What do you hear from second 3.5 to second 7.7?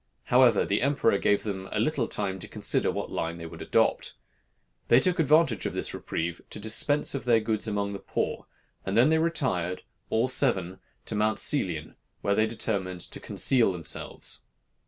adopt. They took advantage of this reprieve to dispense their goods